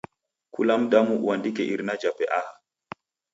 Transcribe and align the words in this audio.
Kula 0.53 0.73
mndu 0.79 0.99
uandike 1.25 1.61
irina 1.73 1.93
jape 2.01 2.25
aha. 2.39 2.53